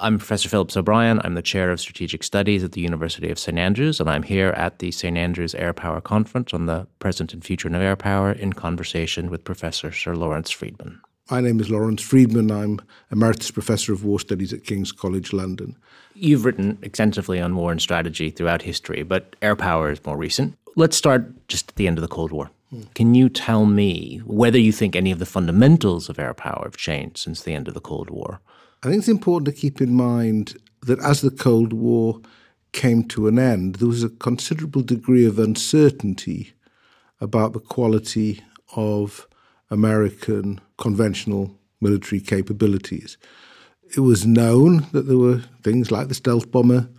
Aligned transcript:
I'm 0.00 0.18
Professor 0.18 0.48
Phillips 0.48 0.76
O'Brien. 0.76 1.20
I'm 1.22 1.34
the 1.34 1.42
Chair 1.42 1.70
of 1.70 1.80
Strategic 1.80 2.24
Studies 2.24 2.64
at 2.64 2.72
the 2.72 2.80
University 2.80 3.30
of 3.30 3.38
St 3.38 3.56
Andrews, 3.56 4.00
and 4.00 4.10
I'm 4.10 4.24
here 4.24 4.48
at 4.56 4.80
the 4.80 4.90
St 4.90 5.16
Andrews 5.16 5.54
Air 5.54 5.72
Power 5.72 6.00
Conference 6.00 6.52
on 6.52 6.66
the 6.66 6.88
present 6.98 7.32
and 7.32 7.44
future 7.44 7.68
of 7.68 7.74
air 7.74 7.94
power 7.94 8.32
in 8.32 8.54
conversation 8.54 9.30
with 9.30 9.44
Professor 9.44 9.92
Sir 9.92 10.16
Lawrence 10.16 10.50
Freedman. 10.50 11.00
My 11.30 11.40
name 11.40 11.60
is 11.60 11.70
Lawrence 11.70 12.02
Freedman. 12.02 12.50
I'm 12.50 12.80
Emeritus 13.12 13.52
Professor 13.52 13.92
of 13.92 14.04
War 14.04 14.18
Studies 14.18 14.52
at 14.52 14.64
King's 14.64 14.90
College 14.90 15.32
London. 15.32 15.76
You've 16.14 16.44
written 16.44 16.76
extensively 16.82 17.40
on 17.40 17.54
war 17.54 17.70
and 17.70 17.80
strategy 17.80 18.30
throughout 18.30 18.62
history, 18.62 19.04
but 19.04 19.36
air 19.42 19.54
power 19.54 19.92
is 19.92 20.04
more 20.04 20.16
recent. 20.16 20.58
Let's 20.74 20.96
start 20.96 21.46
just 21.46 21.70
at 21.70 21.76
the 21.76 21.86
end 21.86 21.98
of 21.98 22.02
the 22.02 22.08
Cold 22.08 22.32
War. 22.32 22.50
Hmm. 22.70 22.82
Can 22.94 23.14
you 23.14 23.28
tell 23.28 23.64
me 23.64 24.18
whether 24.26 24.58
you 24.58 24.72
think 24.72 24.96
any 24.96 25.12
of 25.12 25.20
the 25.20 25.26
fundamentals 25.26 26.08
of 26.08 26.18
air 26.18 26.34
power 26.34 26.62
have 26.64 26.76
changed 26.76 27.18
since 27.18 27.42
the 27.42 27.54
end 27.54 27.68
of 27.68 27.74
the 27.74 27.80
Cold 27.80 28.10
War? 28.10 28.40
I 28.84 28.88
think 28.88 28.98
it's 28.98 29.08
important 29.08 29.46
to 29.46 29.58
keep 29.58 29.80
in 29.80 29.94
mind 29.94 30.58
that 30.82 31.00
as 31.00 31.22
the 31.22 31.30
Cold 31.30 31.72
War 31.72 32.20
came 32.72 33.02
to 33.04 33.28
an 33.28 33.38
end, 33.38 33.76
there 33.76 33.88
was 33.88 34.04
a 34.04 34.10
considerable 34.10 34.82
degree 34.82 35.24
of 35.24 35.38
uncertainty 35.38 36.52
about 37.18 37.54
the 37.54 37.60
quality 37.60 38.42
of 38.76 39.26
American 39.70 40.60
conventional 40.76 41.58
military 41.80 42.20
capabilities. 42.20 43.16
It 43.96 44.00
was 44.00 44.26
known 44.26 44.86
that 44.92 45.08
there 45.08 45.16
were 45.16 45.44
things 45.62 45.90
like 45.90 46.08
the 46.08 46.14
stealth 46.14 46.50
bomber 46.50 46.90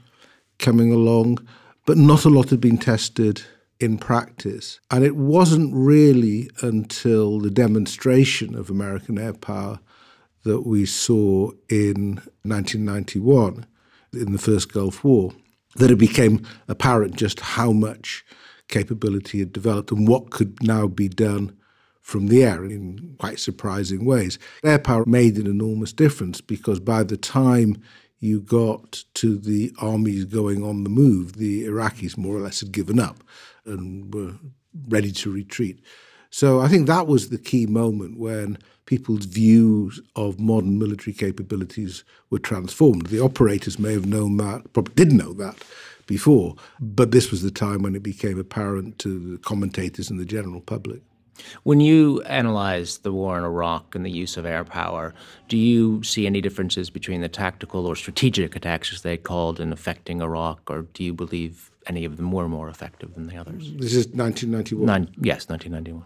coming 0.58 0.92
along, 0.92 1.38
but 1.86 1.98
not 1.98 2.26
a 2.26 2.30
lot 2.30 2.50
had 2.50 2.62
been 2.62 2.80
tested 2.80 3.44
in 3.80 4.00
practice. 4.00 4.80
And 4.90 5.04
it 5.04 5.16
wasn't 5.16 5.72
really 5.72 6.50
until 6.64 7.40
the 7.40 7.52
demonstration 7.52 8.56
of 8.56 8.72
American 8.72 9.20
air 9.20 9.34
power 9.34 9.80
that 10.46 10.62
we 10.62 10.86
saw 10.86 11.52
in 11.70 12.22
1991 12.44 13.66
in 14.14 14.32
the 14.32 14.38
first 14.38 14.72
Gulf 14.72 15.04
War 15.04 15.34
that 15.76 15.92
it 15.92 15.98
became 15.98 16.46
apparent 16.68 17.18
just 17.18 17.40
how 17.42 17.72
much 17.72 18.24
capability 18.70 19.40
had 19.40 19.52
developed 19.52 19.92
and 19.92 20.08
what 20.08 20.30
could 20.30 20.64
now 20.64 20.88
be 20.88 21.10
done 21.10 21.56
from 22.02 22.28
the 22.28 22.44
air 22.44 22.64
in 22.64 23.16
quite 23.20 23.40
surprising 23.40 24.06
ways. 24.06 24.38
Air 24.64 24.80
power 24.80 25.04
made 25.06 25.38
an 25.38 25.48
enormous 25.48 25.92
difference 25.92 26.40
because 26.40 26.80
by 26.80 27.04
the 27.04 27.18
time 27.18 27.82
you 28.20 28.40
got 28.40 29.04
to 29.16 29.38
the 29.38 29.74
armies 29.82 30.26
going 30.26 30.64
on 30.64 30.84
the 30.84 30.90
move, 30.90 31.34
the 31.34 31.66
Iraqis 31.66 32.18
more 32.18 32.36
or 32.36 32.42
less 32.42 32.60
had 32.60 32.72
given 32.72 33.00
up 33.00 33.24
and 33.66 34.14
were 34.14 34.36
ready 34.88 35.12
to 35.12 35.32
retreat. 35.32 35.82
So 36.36 36.60
I 36.60 36.68
think 36.68 36.88
that 36.88 37.08
was 37.08 37.30
the 37.30 37.38
key 37.38 37.66
moment 37.66 38.20
when 38.20 38.58
people's 38.88 39.24
views 39.24 40.02
of 40.18 40.38
modern 40.38 40.78
military 40.78 41.14
capabilities 41.14 42.04
were 42.30 42.40
transformed. 42.40 43.06
The 43.06 43.22
operators 43.22 43.80
may 43.80 43.94
have 43.94 44.06
known 44.06 44.36
that, 44.36 44.74
probably 44.74 44.96
didn't 44.96 45.16
know 45.16 45.32
that 45.32 45.56
before, 46.08 46.56
but 46.82 47.12
this 47.12 47.32
was 47.32 47.42
the 47.42 47.52
time 47.52 47.84
when 47.84 47.96
it 47.96 48.04
became 48.04 48.38
apparent 48.38 49.00
to 49.00 49.32
the 49.32 49.38
commentators 49.38 50.10
and 50.10 50.20
the 50.20 50.26
general 50.26 50.60
public. 50.60 51.04
When 51.64 51.80
you 51.80 52.22
analyze 52.24 52.98
the 52.98 53.14
war 53.14 53.38
in 53.38 53.46
Iraq 53.46 53.96
and 53.96 54.06
the 54.06 54.12
use 54.12 54.36
of 54.36 54.46
air 54.46 54.66
power, 54.66 55.14
do 55.48 55.56
you 55.56 56.04
see 56.04 56.28
any 56.28 56.42
differences 56.42 56.90
between 56.90 57.22
the 57.22 57.30
tactical 57.30 57.88
or 57.88 57.96
strategic 57.96 58.58
attacks, 58.58 58.92
as 58.92 59.04
they 59.04 59.16
called, 59.16 59.62
in 59.62 59.72
affecting 59.72 60.22
Iraq, 60.22 60.70
or 60.70 60.82
do 60.82 61.02
you 61.02 61.14
believe 61.14 61.72
any 61.88 62.04
of 62.04 62.18
them 62.18 62.34
were 62.34 62.50
more 62.50 62.68
effective 62.68 63.14
than 63.14 63.28
the 63.28 63.38
others? 63.38 63.72
This 63.78 63.96
is 63.96 64.08
1991. 64.08 64.86
Nine, 64.86 65.16
yes, 65.22 65.48
1991. 65.48 66.06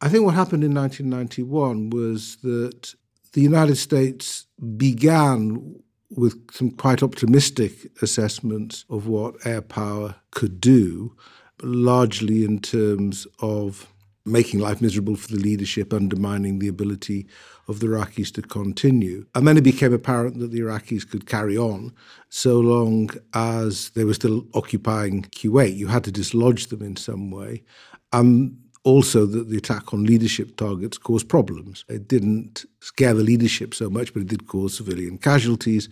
I 0.00 0.08
think 0.08 0.24
what 0.24 0.34
happened 0.34 0.62
in 0.62 0.74
1991 0.74 1.90
was 1.90 2.36
that 2.42 2.94
the 3.32 3.40
United 3.40 3.76
States 3.76 4.46
began 4.76 5.76
with 6.10 6.54
some 6.54 6.70
quite 6.70 7.02
optimistic 7.02 7.90
assessments 8.02 8.84
of 8.90 9.06
what 9.06 9.34
air 9.46 9.62
power 9.62 10.16
could 10.30 10.60
do, 10.60 11.16
largely 11.62 12.44
in 12.44 12.60
terms 12.60 13.26
of 13.40 13.92
making 14.26 14.60
life 14.60 14.82
miserable 14.82 15.16
for 15.16 15.28
the 15.28 15.38
leadership, 15.38 15.92
undermining 15.92 16.58
the 16.58 16.68
ability 16.68 17.26
of 17.68 17.80
the 17.80 17.86
Iraqis 17.86 18.32
to 18.34 18.42
continue. 18.42 19.24
And 19.34 19.46
then 19.46 19.56
it 19.56 19.64
became 19.64 19.94
apparent 19.94 20.38
that 20.40 20.50
the 20.50 20.60
Iraqis 20.60 21.08
could 21.08 21.26
carry 21.26 21.56
on 21.56 21.92
so 22.28 22.58
long 22.58 23.10
as 23.34 23.90
they 23.90 24.04
were 24.04 24.14
still 24.14 24.46
occupying 24.52 25.22
Kuwait. 25.22 25.76
You 25.76 25.86
had 25.86 26.04
to 26.04 26.12
dislodge 26.12 26.66
them 26.66 26.82
in 26.82 26.96
some 26.96 27.30
way. 27.30 27.62
And 28.12 28.58
also 28.86 29.26
that 29.26 29.50
the 29.50 29.56
attack 29.56 29.92
on 29.92 30.04
leadership 30.04 30.56
targets 30.56 30.96
caused 30.96 31.28
problems. 31.28 31.84
It 31.88 32.06
didn't 32.06 32.64
scare 32.78 33.14
the 33.14 33.24
leadership 33.24 33.74
so 33.74 33.90
much, 33.90 34.14
but 34.14 34.22
it 34.22 34.28
did 34.28 34.46
cause 34.46 34.76
civilian 34.76 35.18
casualties 35.18 35.88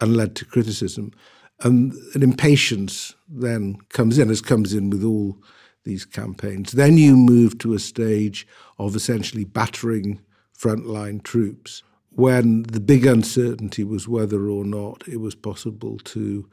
and 0.00 0.16
led 0.16 0.34
to 0.36 0.46
criticism. 0.46 1.12
And 1.60 1.92
an 2.14 2.22
impatience 2.22 3.14
then 3.28 3.76
comes 3.90 4.18
in, 4.18 4.30
as 4.30 4.40
comes 4.40 4.72
in 4.72 4.88
with 4.88 5.04
all 5.04 5.36
these 5.84 6.06
campaigns. 6.06 6.72
Then 6.72 6.96
you 6.96 7.16
move 7.16 7.58
to 7.58 7.74
a 7.74 7.78
stage 7.78 8.46
of 8.78 8.96
essentially 8.96 9.44
battering 9.44 10.18
frontline 10.58 11.22
troops 11.22 11.82
when 12.12 12.62
the 12.62 12.80
big 12.80 13.04
uncertainty 13.04 13.84
was 13.84 14.08
whether 14.08 14.48
or 14.48 14.64
not 14.64 15.06
it 15.06 15.20
was 15.20 15.34
possible 15.34 15.98
to 15.98 16.48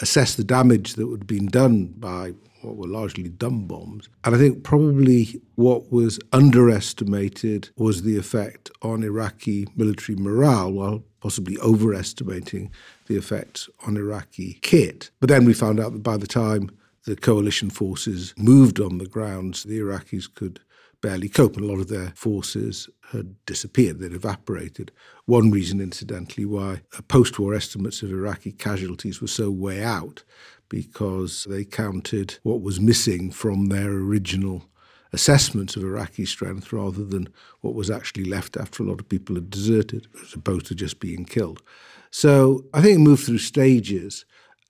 assess 0.00 0.34
the 0.34 0.44
damage 0.44 0.94
that 0.94 1.08
had 1.08 1.26
been 1.28 1.46
done 1.46 1.86
by 1.98 2.34
what 2.66 2.76
were 2.76 2.88
largely 2.88 3.28
dumb 3.28 3.66
bombs. 3.66 4.08
And 4.24 4.34
I 4.34 4.38
think 4.38 4.64
probably 4.64 5.40
what 5.54 5.92
was 5.92 6.18
underestimated 6.32 7.70
was 7.76 8.02
the 8.02 8.18
effect 8.18 8.70
on 8.82 9.02
Iraqi 9.02 9.68
military 9.76 10.16
morale, 10.16 10.72
while 10.72 11.04
possibly 11.20 11.58
overestimating 11.58 12.70
the 13.06 13.16
effect 13.16 13.68
on 13.86 13.96
Iraqi 13.96 14.58
kit. 14.62 15.10
But 15.20 15.28
then 15.28 15.44
we 15.44 15.54
found 15.54 15.80
out 15.80 15.92
that 15.92 16.02
by 16.02 16.16
the 16.16 16.26
time 16.26 16.70
the 17.04 17.16
coalition 17.16 17.70
forces 17.70 18.34
moved 18.36 18.80
on 18.80 18.98
the 18.98 19.06
grounds, 19.06 19.62
the 19.62 19.78
Iraqis 19.78 20.32
could 20.34 20.60
barely 21.02 21.28
cope, 21.28 21.56
and 21.56 21.64
a 21.64 21.68
lot 21.68 21.80
of 21.80 21.88
their 21.88 22.12
forces 22.16 22.88
had 23.12 23.36
disappeared, 23.46 23.98
they'd 23.98 24.12
evaporated. 24.12 24.90
One 25.26 25.50
reason, 25.50 25.80
incidentally, 25.80 26.44
why 26.44 26.80
post 27.06 27.38
war 27.38 27.54
estimates 27.54 28.02
of 28.02 28.10
Iraqi 28.10 28.52
casualties 28.52 29.20
were 29.20 29.28
so 29.28 29.50
way 29.50 29.82
out 29.84 30.24
because 30.68 31.46
they 31.48 31.64
counted 31.64 32.38
what 32.42 32.60
was 32.60 32.80
missing 32.80 33.30
from 33.30 33.66
their 33.66 33.90
original 33.90 34.64
assessments 35.12 35.76
of 35.76 35.82
Iraqi 35.82 36.26
strength 36.26 36.72
rather 36.72 37.04
than 37.04 37.28
what 37.60 37.74
was 37.74 37.90
actually 37.90 38.24
left 38.24 38.56
after 38.56 38.82
a 38.82 38.86
lot 38.86 39.00
of 39.00 39.08
people 39.08 39.34
had 39.34 39.50
deserted, 39.50 40.08
as 40.22 40.34
opposed 40.34 40.66
to 40.66 40.74
just 40.74 41.00
being 41.00 41.24
killed. 41.24 41.62
So 42.10 42.64
I 42.74 42.82
think 42.82 42.96
it 42.96 43.02
moved 43.02 43.24
through 43.24 43.38
stages. 43.38 44.24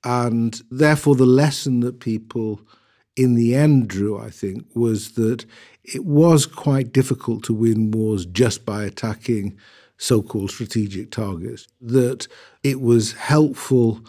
And 0.04 0.60
therefore, 0.70 1.16
the 1.16 1.26
lesson 1.26 1.80
that 1.80 2.00
people 2.00 2.60
in 3.16 3.34
the 3.34 3.54
end 3.54 3.88
drew, 3.88 4.18
I 4.18 4.30
think, 4.30 4.64
was 4.74 5.12
that 5.12 5.44
it 5.82 6.04
was 6.04 6.46
quite 6.46 6.92
difficult 6.92 7.42
to 7.44 7.54
win 7.54 7.90
wars 7.90 8.26
just 8.26 8.64
by 8.64 8.84
attacking 8.84 9.56
so 9.96 10.22
called 10.22 10.50
strategic 10.50 11.10
targets, 11.10 11.66
that 11.80 12.28
it 12.62 12.80
was 12.80 13.14
helpful 13.14 14.00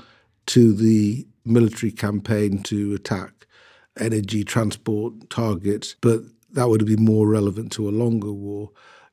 to 0.48 0.74
the 0.74 1.28
military 1.46 1.92
campaign 1.92 2.62
to 2.64 2.94
attack 2.94 3.48
energy 4.00 4.44
transport 4.44 5.30
targets, 5.30 5.96
but 6.02 6.22
that 6.52 6.70
would 6.70 6.86
been 6.86 7.04
more 7.04 7.28
relevant 7.28 7.72
to 7.74 7.88
a 7.88 7.92
longer 7.92 8.32
war. 8.32 8.72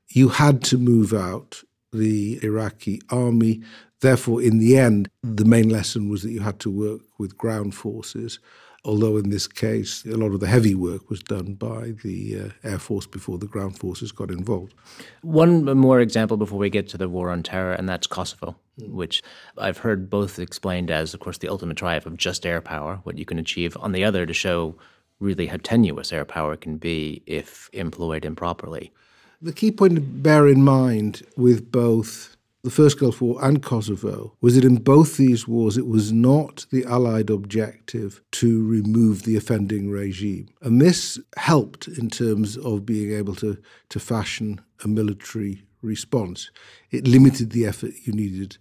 You 0.09 0.29
had 0.29 0.63
to 0.65 0.79
move 0.79 1.13
out 1.13 1.63
the 1.93 2.39
Iraqi 2.43 3.01
army. 3.11 3.63
Therefore, 4.01 4.43
in 4.43 4.59
the 4.59 4.77
end, 4.77 5.09
the 5.23 5.45
main 5.45 5.69
lesson 5.69 6.09
was 6.09 6.23
that 6.23 6.33
you 6.33 6.41
had 6.41 6.61
to 6.61 6.71
work 6.71 7.03
with 7.19 7.39
ground 7.39 7.75
forces 7.75 8.39
although 8.85 9.17
in 9.17 9.31
this 9.31 9.47
case, 9.47 10.05
a 10.05 10.17
lot 10.17 10.33
of 10.33 10.41
the 10.41 10.47
heavy 10.47 10.75
work 10.75 11.09
was 11.09 11.23
done 11.23 11.55
by 11.55 11.93
the 12.03 12.39
uh, 12.41 12.69
Air 12.69 12.79
Force 12.79 13.07
before 13.07 13.39
the 13.39 13.47
ground 13.47 13.79
forces 13.79 14.13
got 14.13 14.31
involved. 14.31 14.75
One 15.23 15.65
more 15.77 16.01
example 16.01 16.37
before 16.37 16.59
we 16.59 16.71
get 16.71 16.89
to 16.91 16.99
the 16.99 17.09
war 17.09 17.31
on 17.31 17.43
terror, 17.43 17.73
and 17.73 17.89
that's 17.89 18.07
Kosovo. 18.07 18.57
Hmm. 18.79 18.93
which 18.93 19.23
I've 19.57 19.79
heard 19.79 20.11
both 20.11 20.39
explained 20.39 20.91
as, 20.91 21.15
of 21.15 21.21
course, 21.21 21.39
the 21.39 21.49
ultimate 21.49 21.77
triumph 21.77 22.07
of 22.07 22.17
just 22.17 22.45
air 22.45 22.61
power, 22.61 23.01
what 23.05 23.19
you 23.19 23.25
can 23.25 23.39
achieve, 23.39 23.77
on 23.79 23.93
the 23.93 24.05
other, 24.05 24.27
to 24.27 24.35
show 24.35 24.77
really 25.21 25.47
how 25.47 25.59
tenuous 25.63 26.13
air 26.13 26.25
power 26.25 26.57
can 26.57 26.77
be 26.77 27.23
if 27.27 27.71
employed 27.73 28.25
improperly. 28.25 28.93
The 29.41 29.53
key 29.53 29.71
point 29.71 29.95
to 29.95 30.01
bear 30.01 30.49
in 30.49 30.65
mind 30.65 31.23
with 31.37 31.71
both 31.71 32.37
the 32.65 32.71
First 32.71 32.99
Gulf 32.99 33.21
War 33.21 33.39
and 33.45 33.63
Kosovo 33.63 34.35
was 34.41 34.55
that 34.55 34.65
in 34.65 34.77
both 34.77 35.19
these 35.19 35.47
wars 35.47 35.77
it 35.77 35.87
was 35.87 36.13
not 36.13 36.65
the 36.73 36.85
Allied 36.85 37.29
objective 37.29 38.23
to 38.33 38.67
remove 38.67 39.23
the 39.23 39.37
offending 39.37 39.91
regime. 39.91 40.49
And 40.63 40.81
this 40.81 41.21
helped 41.37 41.87
in 41.87 42.09
terms 42.09 42.57
of 42.57 42.87
being 42.87 43.13
able 43.13 43.35
to, 43.37 43.59
to 43.91 44.01
fashion 44.01 44.63
a 44.83 44.89
military 44.89 45.63
response. 45.83 46.51
It 46.91 47.07
limited 47.07 47.51
the 47.51 47.67
effort 47.67 47.93
you 48.05 48.15
needed 48.15 48.57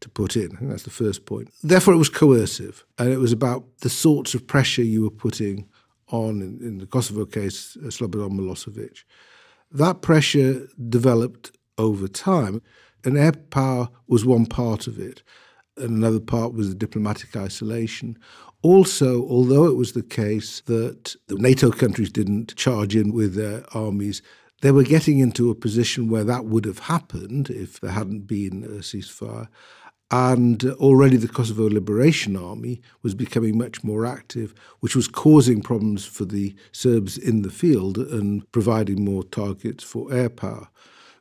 to 0.00 0.08
put 0.08 0.36
in. 0.36 0.56
That's 0.60 0.84
the 0.84 0.90
first 0.90 1.26
point. 1.26 1.50
Therefore, 1.62 1.94
it 1.94 1.98
was 1.98 2.08
coercive, 2.08 2.84
and 2.98 3.10
it 3.10 3.18
was 3.18 3.32
about 3.32 3.64
the 3.80 3.90
sorts 3.90 4.34
of 4.34 4.46
pressure 4.46 4.82
you 4.82 5.02
were 5.02 5.10
putting 5.10 5.68
on, 6.08 6.40
in, 6.40 6.58
in 6.62 6.78
the 6.78 6.86
Kosovo 6.86 7.24
case, 7.24 7.76
uh, 7.76 7.88
Slobodan 7.88 8.32
Milosevic. 8.32 9.04
That 9.70 10.00
pressure 10.00 10.66
developed 10.88 11.52
over 11.76 12.08
time 12.08 12.62
and 13.04 13.16
air 13.16 13.32
power 13.32 13.88
was 14.06 14.24
one 14.24 14.46
part 14.46 14.86
of 14.86 14.98
it. 14.98 15.22
and 15.76 15.90
another 15.90 16.20
part 16.20 16.54
was 16.54 16.68
the 16.68 16.74
diplomatic 16.74 17.36
isolation. 17.36 18.18
Also, 18.62 19.22
although 19.28 19.66
it 19.66 19.76
was 19.76 19.92
the 19.92 20.02
case 20.02 20.60
that 20.62 21.14
the 21.28 21.36
NATO 21.36 21.70
countries 21.70 22.10
didn't 22.10 22.56
charge 22.56 22.96
in 22.96 23.12
with 23.12 23.34
their 23.34 23.64
armies, 23.76 24.20
they 24.60 24.72
were 24.72 24.82
getting 24.82 25.20
into 25.20 25.50
a 25.50 25.54
position 25.54 26.08
where 26.08 26.24
that 26.24 26.46
would 26.46 26.64
have 26.64 26.80
happened 26.80 27.50
if 27.50 27.80
there 27.80 27.92
hadn't 27.92 28.26
been 28.26 28.64
a 28.64 28.80
ceasefire. 28.80 29.46
And 30.10 30.64
already 30.64 31.18
the 31.18 31.28
Kosovo 31.28 31.68
Liberation 31.68 32.34
Army 32.34 32.80
was 33.02 33.14
becoming 33.14 33.58
much 33.58 33.84
more 33.84 34.06
active, 34.06 34.54
which 34.80 34.96
was 34.96 35.06
causing 35.06 35.60
problems 35.60 36.06
for 36.06 36.24
the 36.24 36.54
Serbs 36.72 37.18
in 37.18 37.42
the 37.42 37.50
field 37.50 37.98
and 37.98 38.50
providing 38.50 39.04
more 39.04 39.22
targets 39.22 39.84
for 39.84 40.12
air 40.12 40.30
power. 40.30 40.68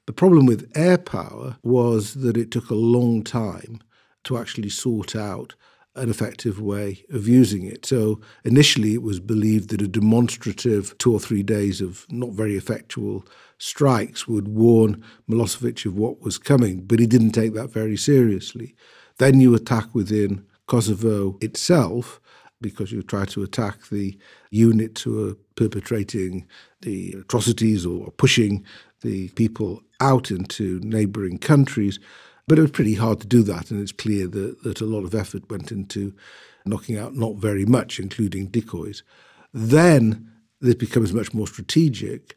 The 0.06 0.14
problem 0.14 0.46
with 0.46 0.72
air 0.74 0.98
power 0.98 1.58
was 1.64 2.14
that 2.16 2.38
it 2.38 2.50
took 2.50 2.70
a 2.70 2.76
long 2.76 3.24
time 3.24 3.82
to 4.24 4.38
actually 4.38 4.70
sort 4.70 5.18
out 5.18 5.56
an 5.98 6.10
effective 6.10 6.62
way 6.62 7.04
of 7.12 7.28
using 7.28 7.66
it. 7.66 7.86
So 7.86 8.22
initially, 8.44 8.94
it 8.94 9.02
was 9.02 9.20
believed 9.20 9.70
that 9.70 9.82
a 9.82 9.88
demonstrative 9.88 10.98
two 10.98 11.14
or 11.14 11.20
three 11.20 11.44
days 11.44 11.82
of 11.82 12.06
not 12.10 12.32
very 12.32 12.56
effectual 12.56 13.26
strikes 13.58 14.28
would 14.28 14.48
warn 14.48 15.04
Milosevic 15.30 15.86
of 15.86 15.98
what 15.98 16.22
was 16.22 16.38
coming, 16.38 16.82
but 16.82 17.00
he 17.00 17.08
didn't 17.08 17.32
take 17.32 17.54
that 17.54 17.72
very 17.72 17.98
seriously. 17.98 18.76
Then 19.18 19.40
you 19.40 19.56
attack 19.56 19.94
within 19.94 20.46
Kosovo 20.68 21.38
itself 21.42 22.20
because 22.62 22.92
you 22.92 23.02
try 23.04 23.26
to 23.26 23.44
attack 23.44 23.90
the 23.90 24.18
units 24.50 25.02
who 25.02 25.30
are 25.30 25.36
perpetrating 25.56 26.46
the 26.82 27.16
atrocities 27.20 27.86
or 27.86 28.12
pushing 28.12 28.64
the 29.02 29.30
people 29.30 29.82
out 30.00 30.32
into 30.32 30.80
neighboring 30.84 31.38
countries. 31.38 32.00
But 32.48 32.58
it 32.58 32.62
was 32.62 32.72
pretty 32.72 32.94
hard 32.94 33.20
to 33.22 33.28
do 33.28 33.44
that, 33.44 33.72
and 33.72 33.82
it's 33.82 33.92
clear 33.92 34.28
that, 34.28 34.64
that 34.64 34.82
a 34.82 34.86
lot 34.86 35.04
of 35.04 35.14
effort 35.14 35.50
went 35.50 35.72
into 35.72 36.14
knocking 36.66 36.98
out 36.98 37.16
not 37.16 37.36
very 37.36 37.66
much, 37.66 38.00
including 38.00 38.48
decoys. 38.48 39.04
Then 39.54 40.32
this 40.62 40.76
becomes 40.76 41.14
much 41.14 41.34
more 41.34 41.48
strategic, 41.48 42.36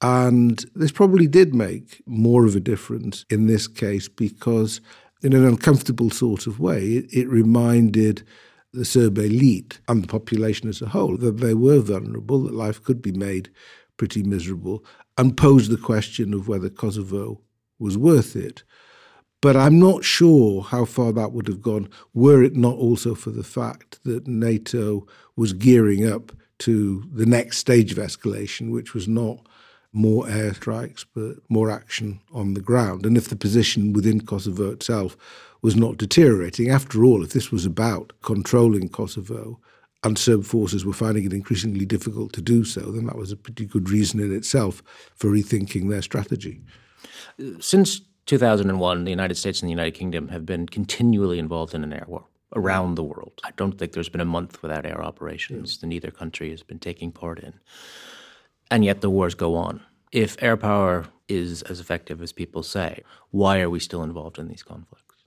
and 0.00 0.64
this 0.74 0.90
probably 0.92 1.28
did 1.28 1.54
make 1.54 2.02
more 2.04 2.46
of 2.46 2.56
a 2.56 2.60
difference 2.60 3.24
in 3.30 3.46
this 3.46 3.68
case 3.68 4.08
because, 4.08 4.80
in 5.22 5.32
an 5.32 5.46
uncomfortable 5.46 6.10
sort 6.10 6.46
of 6.46 6.58
way, 6.58 6.82
it, 6.84 7.12
it 7.12 7.28
reminded 7.28 8.26
the 8.72 8.84
Serb 8.84 9.18
elite 9.18 9.78
and 9.86 10.02
the 10.02 10.08
population 10.08 10.68
as 10.68 10.82
a 10.82 10.88
whole 10.88 11.16
that 11.18 11.38
they 11.38 11.54
were 11.54 11.78
vulnerable, 11.78 12.42
that 12.42 12.54
life 12.54 12.82
could 12.82 13.00
be 13.00 13.12
made 13.12 13.50
pretty 13.96 14.24
miserable, 14.24 14.84
and 15.16 15.36
posed 15.36 15.70
the 15.70 15.76
question 15.76 16.34
of 16.34 16.48
whether 16.48 16.68
Kosovo 16.68 17.40
was 17.78 17.96
worth 17.96 18.34
it. 18.34 18.64
But 19.44 19.58
I'm 19.58 19.78
not 19.78 20.04
sure 20.04 20.62
how 20.62 20.86
far 20.86 21.12
that 21.12 21.32
would 21.32 21.48
have 21.48 21.60
gone 21.60 21.90
were 22.14 22.42
it 22.42 22.56
not 22.56 22.76
also 22.76 23.14
for 23.14 23.30
the 23.30 23.44
fact 23.44 24.02
that 24.04 24.26
NATO 24.26 25.06
was 25.36 25.52
gearing 25.52 26.10
up 26.10 26.32
to 26.60 27.04
the 27.12 27.26
next 27.26 27.58
stage 27.58 27.92
of 27.92 27.98
escalation, 27.98 28.70
which 28.70 28.94
was 28.94 29.06
not 29.06 29.46
more 29.92 30.24
airstrikes, 30.24 31.04
but 31.14 31.36
more 31.50 31.70
action 31.70 32.22
on 32.32 32.54
the 32.54 32.62
ground. 32.62 33.04
And 33.04 33.18
if 33.18 33.28
the 33.28 33.36
position 33.36 33.92
within 33.92 34.22
Kosovo 34.22 34.70
itself 34.70 35.14
was 35.60 35.76
not 35.76 35.98
deteriorating, 35.98 36.70
after 36.70 37.04
all, 37.04 37.22
if 37.22 37.34
this 37.34 37.52
was 37.52 37.66
about 37.66 38.14
controlling 38.22 38.88
Kosovo, 38.88 39.60
and 40.04 40.16
Serb 40.16 40.44
forces 40.44 40.86
were 40.86 40.94
finding 40.94 41.26
it 41.26 41.34
increasingly 41.34 41.84
difficult 41.84 42.32
to 42.32 42.40
do 42.40 42.64
so, 42.64 42.80
then 42.80 43.04
that 43.04 43.18
was 43.18 43.30
a 43.30 43.36
pretty 43.36 43.66
good 43.66 43.90
reason 43.90 44.20
in 44.20 44.34
itself 44.34 44.82
for 45.14 45.28
rethinking 45.28 45.90
their 45.90 46.00
strategy. 46.00 46.62
Since 47.60 48.00
2001, 48.26 49.04
the 49.04 49.10
United 49.10 49.36
States 49.36 49.60
and 49.60 49.68
the 49.68 49.72
United 49.72 49.92
Kingdom 49.92 50.28
have 50.28 50.46
been 50.46 50.66
continually 50.66 51.38
involved 51.38 51.74
in 51.74 51.84
an 51.84 51.92
air 51.92 52.04
war 52.06 52.24
around 52.54 52.94
the 52.94 53.02
world. 53.02 53.40
I 53.44 53.50
don't 53.56 53.78
think 53.78 53.92
there's 53.92 54.08
been 54.08 54.20
a 54.20 54.24
month 54.24 54.62
without 54.62 54.86
air 54.86 55.02
operations 55.02 55.76
mm. 55.76 55.80
that 55.80 55.86
neither 55.86 56.10
country 56.10 56.50
has 56.50 56.62
been 56.62 56.78
taking 56.78 57.12
part 57.12 57.38
in. 57.38 57.54
And 58.70 58.84
yet 58.84 59.00
the 59.00 59.10
wars 59.10 59.34
go 59.34 59.56
on. 59.56 59.82
If 60.12 60.40
air 60.42 60.56
power 60.56 61.06
is 61.28 61.62
as 61.62 61.80
effective 61.80 62.22
as 62.22 62.32
people 62.32 62.62
say, 62.62 63.02
why 63.30 63.60
are 63.60 63.70
we 63.70 63.80
still 63.80 64.02
involved 64.02 64.38
in 64.38 64.48
these 64.48 64.62
conflicts? 64.62 65.24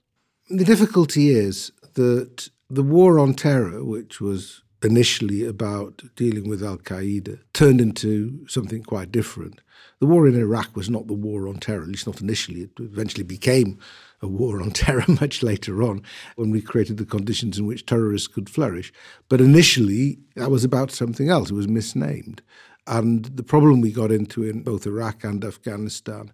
The 0.48 0.64
difficulty 0.64 1.30
is 1.30 1.72
that 1.94 2.48
the 2.70 2.82
war 2.82 3.18
on 3.18 3.34
terror, 3.34 3.84
which 3.84 4.20
was 4.20 4.62
initially 4.84 5.44
about 5.44 6.02
dealing 6.14 6.48
with 6.48 6.62
Al 6.62 6.78
Qaeda 6.78 7.40
turned 7.52 7.80
into 7.80 8.46
something 8.46 8.82
quite 8.82 9.10
different. 9.10 9.60
The 10.00 10.06
war 10.06 10.28
in 10.28 10.38
Iraq 10.38 10.76
was 10.76 10.88
not 10.88 11.08
the 11.08 11.14
war 11.14 11.48
on 11.48 11.56
terror, 11.56 11.82
at 11.82 11.88
least 11.88 12.06
not 12.06 12.20
initially. 12.20 12.62
It 12.62 12.70
eventually 12.78 13.24
became 13.24 13.78
a 14.22 14.28
war 14.28 14.60
on 14.60 14.70
terror 14.70 15.04
much 15.20 15.42
later 15.42 15.82
on 15.82 16.02
when 16.36 16.50
we 16.50 16.60
created 16.60 16.96
the 16.96 17.04
conditions 17.04 17.58
in 17.58 17.66
which 17.66 17.86
terrorists 17.86 18.28
could 18.28 18.48
flourish. 18.48 18.92
But 19.28 19.40
initially, 19.40 20.18
that 20.36 20.50
was 20.50 20.64
about 20.64 20.90
something 20.92 21.28
else. 21.28 21.50
It 21.50 21.54
was 21.54 21.68
misnamed. 21.68 22.42
And 22.86 23.24
the 23.24 23.42
problem 23.42 23.80
we 23.80 23.92
got 23.92 24.12
into 24.12 24.44
in 24.44 24.62
both 24.62 24.86
Iraq 24.86 25.24
and 25.24 25.44
Afghanistan 25.44 26.32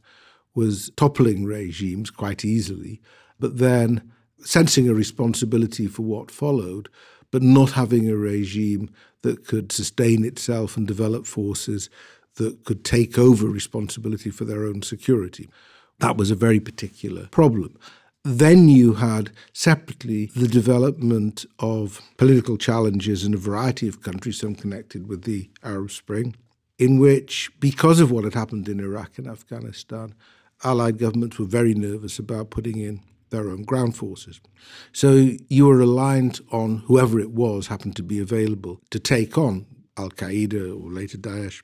was 0.55 0.91
toppling 0.97 1.45
regimes 1.45 2.11
quite 2.11 2.45
easily, 2.45 3.01
but 3.41 3.59
then 3.59 4.13
sensing 4.39 4.89
a 4.89 4.95
responsibility 4.95 5.87
for 5.87 6.03
what 6.03 6.31
followed 6.31 6.89
but 7.35 7.43
not 7.43 7.73
having 7.73 8.09
a 8.09 8.17
regime 8.17 8.89
that 9.23 9.45
could 9.45 9.73
sustain 9.73 10.25
itself 10.25 10.77
and 10.77 10.87
develop 10.87 11.27
forces 11.27 11.91
that 12.37 12.63
could 12.63 12.85
take 12.85 13.19
over 13.19 13.49
responsibility 13.49 14.31
for 14.31 14.45
their 14.45 14.65
own 14.65 14.83
security. 14.83 15.49
That 15.99 16.17
was 16.17 16.31
a 16.31 16.37
very 16.37 16.61
particular 16.61 17.27
problem. 17.33 17.77
Then 18.23 18.69
you 18.69 18.93
had 18.93 19.33
separately 19.53 20.27
the 20.27 20.47
development 20.47 21.45
of 21.59 22.01
political 22.19 22.57
challenges 22.57 23.25
in 23.25 23.35
a 23.35 23.49
variety 23.51 23.89
of 23.89 24.01
countries, 24.01 24.39
some 24.39 24.55
connected 24.55 25.09
with 25.09 25.25
the 25.25 25.51
Arab 25.65 25.91
Spring, 25.91 26.37
in 26.79 27.01
which, 27.01 27.51
because 27.59 27.99
of 27.99 28.13
what 28.13 28.23
had 28.23 28.35
happened 28.35 28.69
in 28.69 28.79
Iraq 28.79 29.19
and 29.19 29.27
Afghanistan, 29.27 30.15
Allied 30.63 30.99
governments 30.99 31.41
were 31.41 31.47
very 31.47 31.75
nervous 31.75 32.21
about 32.21 32.51
putting 32.51 32.79
in 32.79 33.01
their 33.35 33.51
own 33.51 33.65
ground 33.65 33.97
forces. 33.97 34.41
So 34.93 35.31
you 35.49 35.67
were 35.67 35.77
reliant 35.77 36.41
on 36.53 36.79
whoever 36.87 37.19
it 37.21 37.33
was 37.33 37.67
happened 37.67 37.97
to 37.97 38.03
be 38.03 38.21
available 38.21 38.81
to 38.91 38.99
take 38.99 39.37
on 39.37 39.67
Al 39.97 40.11
Qaeda 40.11 40.71
or 40.71 40.91
later 40.91 41.19
Daesh. 41.19 41.63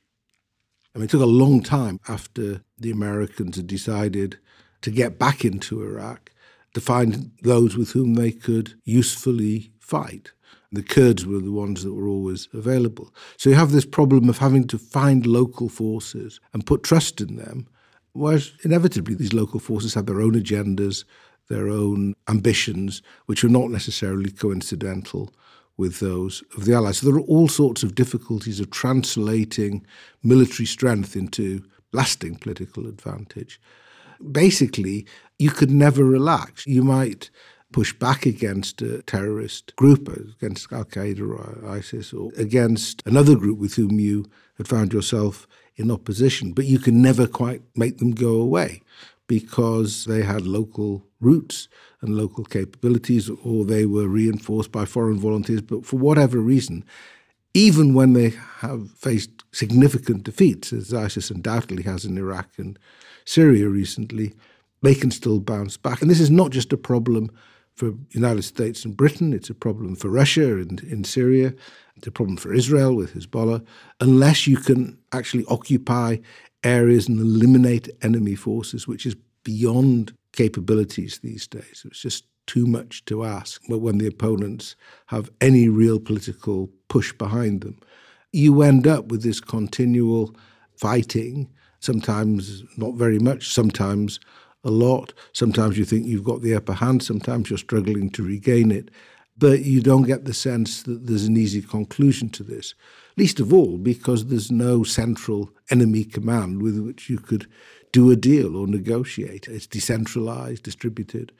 I 0.95 0.99
mean, 0.99 1.05
it 1.05 1.11
took 1.11 1.23
a 1.23 1.27
long 1.27 1.63
time 1.63 2.01
after 2.09 2.63
the 2.79 2.91
Americans 2.91 3.57
had 3.57 3.67
decided 3.67 4.39
to 4.83 4.91
get 4.91 5.19
back 5.19 5.45
into 5.45 5.83
Iraq 5.83 6.31
to 6.75 6.81
find 6.81 7.31
those 7.43 7.77
with 7.77 7.93
whom 7.93 8.15
they 8.15 8.33
could 8.33 8.75
usefully 8.85 9.73
fight. 9.79 10.33
The 10.73 10.83
Kurds 10.83 11.27
were 11.27 11.41
the 11.41 11.53
ones 11.53 11.83
that 11.83 11.95
were 11.95 12.07
always 12.07 12.49
available. 12.53 13.13
So 13.37 13.51
you 13.51 13.57
have 13.57 13.73
this 13.73 13.85
problem 13.85 14.29
of 14.29 14.39
having 14.39 14.67
to 14.69 14.79
find 14.79 15.27
local 15.27 15.69
forces 15.69 16.41
and 16.53 16.67
put 16.67 16.85
trust 16.85 17.21
in 17.21 17.37
them, 17.37 17.67
whereas 18.13 18.53
inevitably 18.65 19.15
these 19.15 19.33
local 19.33 19.59
forces 19.59 19.95
have 19.95 20.07
their 20.07 20.21
own 20.21 20.35
agendas, 20.35 21.05
their 21.51 21.69
own 21.69 22.15
ambitions, 22.29 23.03
which 23.27 23.45
are 23.45 23.51
not 23.51 23.71
necessarily 23.71 24.31
coincidental 24.31 25.35
with 25.77 25.99
those 25.99 26.43
of 26.57 26.65
the 26.65 26.73
Allies. 26.73 26.99
So 26.99 27.07
there 27.07 27.17
are 27.17 27.27
all 27.27 27.49
sorts 27.49 27.83
of 27.83 27.95
difficulties 27.95 28.61
of 28.61 28.71
translating 28.71 29.85
military 30.23 30.67
strength 30.67 31.17
into 31.17 31.63
lasting 31.93 32.37
political 32.37 32.87
advantage. 32.87 33.61
Basically, 34.31 35.07
you 35.39 35.51
could 35.51 35.71
never 35.71 36.05
relax. 36.05 36.67
You 36.67 36.85
might 36.85 37.31
push 37.73 37.93
back 37.93 38.27
against 38.27 38.81
a 38.83 39.03
terrorist 39.03 39.75
group, 39.77 40.09
against 40.09 40.73
Al 40.73 40.85
Qaeda 40.85 41.21
or 41.21 41.69
ISIS, 41.69 42.13
or 42.13 42.31
against 42.37 43.03
another 43.07 43.35
group 43.35 43.59
with 43.59 43.75
whom 43.75 43.99
you 43.99 44.27
had 44.57 44.69
found 44.69 44.93
yourself 44.93 45.49
in 45.77 45.91
opposition, 45.91 46.53
but 46.53 46.67
you 46.67 46.79
can 46.79 47.01
never 47.01 47.27
quite 47.27 47.63
make 47.75 47.99
them 47.99 48.11
go 48.13 48.35
away 48.35 48.83
because 49.31 50.07
they 50.07 50.23
had 50.23 50.45
local 50.45 51.07
roots 51.21 51.69
and 52.01 52.17
local 52.17 52.45
capabilities, 52.45 53.31
or 53.45 53.65
they 53.65 53.87
were 53.87 54.09
reinforced 54.09 54.73
by 54.73 54.85
foreign 54.85 55.21
volunteers. 55.21 55.61
But 55.61 55.87
for 55.87 55.99
whatever 56.01 56.41
reason, 56.41 56.85
even 57.55 57.95
when 57.95 58.15
they 58.15 58.31
have 58.59 58.91
faced 58.91 59.31
significant 59.53 60.25
defeats, 60.25 60.73
as 60.73 60.93
ISIS 60.93 61.31
undoubtedly 61.31 61.85
has 61.85 62.05
in 62.05 62.19
Iraq 62.19 62.49
and 62.57 62.77
Syria 63.25 63.69
recently, 63.69 64.35
they 64.83 64.97
can 64.97 65.13
still 65.13 65.39
bounce 65.39 65.77
back. 65.77 66.03
And 66.03 66.11
this 66.11 66.19
is 66.19 66.31
not 66.33 66.51
just 66.51 66.73
a 66.73 66.77
problem 66.77 67.31
for 67.77 67.91
the 67.91 67.99
United 68.11 68.43
States 68.43 68.85
and 68.85 68.97
Britain, 68.97 69.33
it's 69.33 69.49
a 69.49 69.55
problem 69.55 69.95
for 69.95 70.09
Russia 70.09 70.55
and 70.55 70.81
in 70.81 71.05
Syria, 71.05 71.55
it's 71.95 72.09
a 72.09 72.11
problem 72.11 72.37
for 72.37 72.53
Israel 72.53 72.97
with 72.97 73.15
Hezbollah, 73.15 73.65
unless 74.01 74.49
you 74.49 74.57
can 74.57 74.99
actually 75.13 75.45
occupy 75.47 76.17
areas 76.65 77.09
and 77.09 77.19
eliminate 77.19 77.89
enemy 78.03 78.35
forces, 78.35 78.87
which 78.87 79.07
is 79.07 79.17
beyond 79.45 80.13
capabilities 80.33 81.21
these 81.23 81.47
days. 81.47 81.83
It's 81.85 82.03
just 82.03 82.25
too 82.47 82.67
much 82.67 83.05
to 83.05 83.25
ask 83.25 83.63
but 83.69 83.79
when 83.79 83.99
the 83.99 84.07
opponents 84.07 84.75
have 85.07 85.31
any 85.41 85.69
real 85.69 86.01
political 86.01 86.69
push 86.89 87.13
behind 87.13 87.61
them. 87.61 87.79
You 88.33 88.63
end 88.63 88.87
up 88.87 89.07
with 89.07 89.23
this 89.23 89.41
continual 89.41 90.35
fighting, 90.77 91.49
sometimes 91.79 92.65
not 92.77 92.95
very 92.95 93.19
much, 93.19 93.53
sometimes 93.53 94.19
a 94.65 94.71
lot. 94.71 95.13
Sometimes 95.33 95.79
you 95.79 95.85
think 95.85 96.07
you've 96.07 96.25
got 96.25 96.43
the 96.43 96.55
upper 96.55 96.73
hand, 96.73 97.03
sometimes 97.03 97.51
you're 97.51 97.59
struggling 97.59 98.11
to 98.11 98.23
regain 98.23 98.71
it. 98.71 98.91
But 99.41 99.65
you 99.65 99.81
don't 99.81 100.03
get 100.03 100.27
the 100.27 100.35
sense 100.35 100.83
that 100.83 101.07
there's 101.07 101.25
an 101.25 101.39
easy 101.39 101.63
conclusion 101.63 102.29
to 102.31 102.43
this. 102.43 102.75
Least 103.17 103.41
of 103.41 103.55
all 103.55 103.79
because 103.79 104.27
there's 104.27 104.51
no 104.51 104.85
central 104.85 105.51
enemy 105.71 106.05
command 106.05 106.61
with 106.61 106.79
which 106.79 107.09
you 107.09 107.19
could 107.19 107.49
do 107.91 108.11
a 108.11 108.17
deal 108.17 108.55
or 108.55 108.67
negotiate. 108.67 109.49
It's 109.49 109.67
decentralized, 109.67 110.63
distributed, 110.63 111.33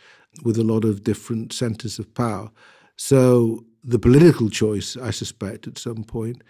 with 0.43 0.59
a 0.59 0.65
lot 0.65 0.85
of 0.85 1.05
different 1.05 1.53
centers 1.53 1.99
of 1.99 2.13
power. 2.15 2.51
So 2.97 3.65
the 3.85 3.99
political 3.99 4.49
choice, 4.49 4.97
I 4.97 5.11
suspect, 5.11 5.67
at 5.67 5.79
some 5.79 6.03
point, 6.03 6.43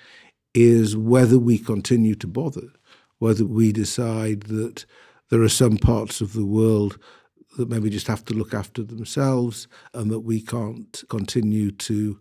is 0.54 0.97
whether 0.97 1.38
we 1.38 1.59
continue 1.59 2.14
to 2.14 2.28
bother, 2.28 2.69
whether 3.19 3.45
we 3.45 3.73
decide 3.73 4.42
that 4.45 4.85
there 5.30 5.42
are 5.42 5.49
some 5.49 5.78
parts 5.78 6.21
of 6.21 6.33
the 6.33 6.47
world 6.47 6.97
that 7.57 7.69
maybe 7.69 7.90
just 7.90 8.07
have 8.07 8.25
to 8.26 8.35
look 8.35 8.54
after 8.54 8.83
themselves 8.83 9.66
and 9.92 10.11
that 10.11 10.21
we 10.21 10.40
can't 10.40 11.02
continue 11.09 11.71
to 11.73 12.19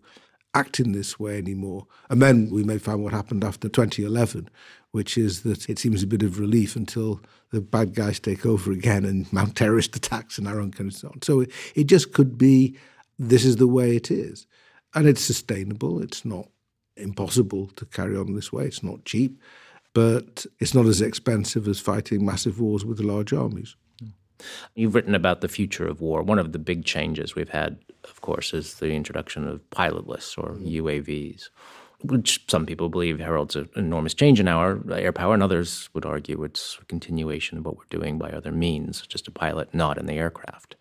act 0.54 0.80
in 0.80 0.92
this 0.92 1.18
way 1.18 1.38
anymore. 1.38 1.86
And 2.08 2.20
then 2.20 2.50
we 2.50 2.64
may 2.64 2.78
find 2.78 3.02
what 3.02 3.12
happened 3.12 3.44
after 3.44 3.68
2011, 3.68 4.48
which 4.90 5.16
is 5.16 5.42
that 5.42 5.68
it 5.68 5.78
seems 5.78 6.02
a 6.02 6.08
bit 6.08 6.22
of 6.22 6.40
relief 6.40 6.74
until 6.74 7.20
the 7.52 7.60
bad 7.60 7.94
guys 7.94 8.18
take 8.18 8.44
over 8.44 8.72
again 8.72 9.04
and 9.04 9.32
mount 9.32 9.56
terrorist 9.56 9.94
attacks 9.96 10.38
in 10.38 10.46
our 10.46 10.60
own 10.60 10.72
country 10.72 10.92
so 10.92 11.08
on. 11.08 11.22
So 11.22 11.40
it, 11.40 11.52
it 11.74 11.84
just 11.84 12.12
could 12.12 12.36
be 12.36 12.76
this 13.18 13.44
is 13.44 13.56
the 13.56 13.68
way 13.68 13.96
it 13.96 14.10
is. 14.10 14.46
And 14.94 15.06
it's 15.06 15.22
sustainable. 15.22 16.02
It's 16.02 16.24
not 16.24 16.48
impossible 16.96 17.68
to 17.76 17.84
carry 17.86 18.16
on 18.16 18.34
this 18.34 18.52
way. 18.52 18.64
It's 18.64 18.82
not 18.82 19.04
cheap, 19.04 19.40
but 19.94 20.46
it's 20.58 20.74
not 20.74 20.86
as 20.86 21.00
expensive 21.00 21.68
as 21.68 21.78
fighting 21.78 22.24
massive 22.24 22.60
wars 22.60 22.84
with 22.84 22.98
large 22.98 23.32
armies. 23.32 23.76
You've 24.74 24.94
written 24.94 25.14
about 25.14 25.40
the 25.40 25.48
future 25.48 25.86
of 25.86 26.00
war. 26.00 26.22
One 26.22 26.38
of 26.38 26.52
the 26.52 26.58
big 26.58 26.84
changes 26.84 27.34
we've 27.34 27.50
had, 27.50 27.78
of 28.04 28.20
course, 28.20 28.54
is 28.54 28.74
the 28.74 28.92
introduction 28.92 29.46
of 29.46 29.68
pilotless 29.70 30.36
or 30.38 30.54
mm-hmm. 30.54 30.86
UAVs, 30.86 31.48
which 32.04 32.44
some 32.48 32.66
people 32.66 32.88
believe 32.88 33.20
heralds 33.20 33.56
an 33.56 33.68
enormous 33.76 34.14
change 34.14 34.40
in 34.40 34.48
our 34.48 34.80
air 34.92 35.12
power, 35.12 35.34
and 35.34 35.42
others 35.42 35.88
would 35.94 36.06
argue 36.06 36.42
it's 36.42 36.78
a 36.80 36.84
continuation 36.86 37.58
of 37.58 37.66
what 37.66 37.76
we're 37.76 37.84
doing 37.90 38.18
by 38.18 38.30
other 38.30 38.52
means, 38.52 39.06
just 39.06 39.28
a 39.28 39.30
pilot 39.30 39.74
not 39.74 39.98
in 39.98 40.06
the 40.06 40.14
aircraft. 40.14 40.76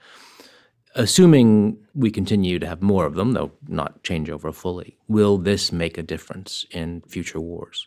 Assuming 0.96 1.78
we 1.94 2.10
continue 2.10 2.58
to 2.58 2.68
have 2.68 2.82
more 2.82 3.06
of 3.06 3.14
them, 3.14 3.34
though 3.34 3.52
not 3.68 4.02
change 4.04 4.30
over 4.30 4.52
fully, 4.52 4.98
will 5.08 5.38
this 5.38 5.72
make 5.72 5.98
a 5.98 6.04
difference 6.04 6.66
in 6.72 7.02
future 7.02 7.40
wars? 7.40 7.86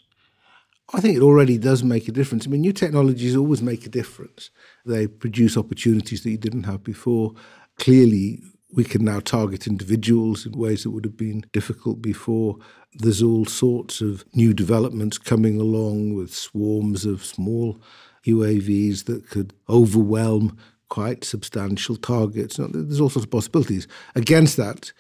I 0.94 1.00
think 1.00 1.16
it 1.16 1.22
already 1.22 1.56
does 1.56 1.82
make 1.82 2.06
a 2.06 2.12
difference. 2.12 2.46
I 2.46 2.50
mean, 2.50 2.61
new 2.61 2.72
technologies 2.72 3.34
always 3.34 3.62
make 3.62 3.87
a 3.87 3.88
difference. 3.88 4.50
They 4.84 5.06
produce 5.06 5.56
opportunities 5.56 6.22
that 6.22 6.30
you 6.30 6.37
didn't 6.37 6.64
have 6.64 6.84
before. 6.84 7.32
Clearly, 7.78 8.42
we 8.75 8.84
can 8.84 9.04
now 9.04 9.20
target 9.20 9.66
individuals 9.66 10.44
in 10.44 10.52
ways 10.52 10.82
that 10.82 10.90
would 10.90 11.04
have 11.04 11.16
been 11.16 11.44
difficult 11.52 12.02
before. 12.02 12.58
There's 12.94 13.22
all 13.22 13.46
sorts 13.46 14.00
of 14.00 14.25
new 14.34 14.52
developments 14.52 15.16
coming 15.16 15.61
along 15.61 16.14
with 16.14 16.34
swarms 16.34 17.06
of 17.06 17.25
small 17.25 17.80
UAVs 18.26 19.04
that 19.04 19.30
could 19.30 19.54
overwhelm 19.68 20.58
quite 20.88 21.25
substantial 21.25 21.96
targets. 21.96 22.58
There's 22.58 23.00
all 23.00 23.08
sorts 23.08 23.25
of 23.25 23.30
possibilities. 23.30 23.88
Against 24.14 24.58
that, 24.58 24.92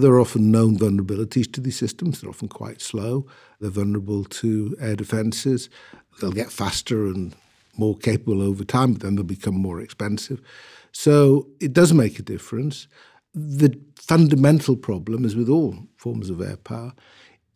there 0.00 0.12
are 0.12 0.20
often 0.20 0.50
known 0.50 0.78
vulnerabilities 0.78 1.52
to 1.52 1.60
these 1.60 1.76
systems. 1.76 2.20
They're 2.20 2.30
often 2.30 2.48
quite 2.48 2.80
slow. 2.80 3.26
They're 3.60 3.70
vulnerable 3.70 4.24
to 4.24 4.76
air 4.80 4.96
defences. 4.96 5.68
They'll 6.20 6.32
get 6.32 6.50
faster 6.50 7.06
and 7.06 7.34
more 7.76 7.96
capable 7.96 8.42
over 8.42 8.64
time, 8.64 8.94
but 8.94 9.02
then 9.02 9.14
they'll 9.14 9.24
become 9.24 9.54
more 9.54 9.80
expensive. 9.80 10.40
So 10.92 11.48
it 11.60 11.72
does 11.72 11.92
make 11.92 12.18
a 12.18 12.22
difference. 12.22 12.88
The 13.34 13.78
fundamental 13.94 14.76
problem, 14.76 15.24
as 15.24 15.36
with 15.36 15.48
all 15.48 15.76
forms 15.96 16.30
of 16.30 16.40
air 16.40 16.56
power, 16.56 16.92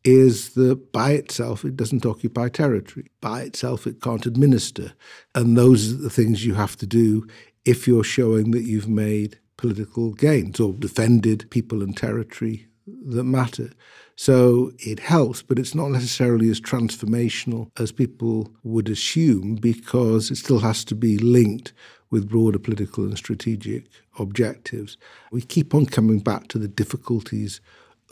is 0.05 0.51
that 0.51 0.93
by 0.93 1.13
itself 1.13 1.65
it 1.65 1.77
doesn't 1.77 2.07
occupy 2.07 2.49
territory. 2.49 3.11
By 3.21 3.43
itself 3.43 3.87
it 3.87 4.01
can't 4.01 4.27
administer. 4.27 4.93
And 5.35 5.57
those 5.57 5.93
are 5.93 5.97
the 5.97 6.11
things 6.11 6.45
you 6.45 6.55
have 6.55 6.77
to 6.77 6.87
do 6.87 7.27
if 7.65 7.87
you're 7.87 8.05
showing 8.05 8.51
that 8.51 8.65
you've 8.65 8.89
made 8.89 9.39
political 9.63 10.13
gains 10.13 10.59
or 10.59 10.73
defended 10.73 11.49
people 11.51 11.85
and 11.85 11.97
territory 11.97 12.67
that 13.07 13.23
matter. 13.23 13.71
So 14.17 14.73
it 14.81 14.99
helps, 14.99 15.41
but 15.41 15.57
it's 15.57 15.73
not 15.73 15.93
necessarily 15.93 16.51
as 16.51 16.61
transformational 16.61 17.71
as 17.79 17.93
people 17.93 18.51
would 18.65 18.89
assume 18.89 19.55
because 19.55 20.33
it 20.33 20.37
still 20.37 20.59
has 20.59 20.85
to 20.87 20.97
be 20.97 21.17
linked 21.17 21.73
with 22.11 22.29
broader 22.29 22.59
political 22.59 23.05
and 23.05 23.17
strategic 23.17 23.87
objectives. 24.19 24.97
We 25.31 25.43
keep 25.43 25.77
on 25.77 25.87
coming 25.87 26.19
back 26.19 26.49
to 26.49 26.59
the 26.59 26.67
difficulties 26.67 27.61